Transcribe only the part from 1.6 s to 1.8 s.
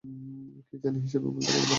পারে।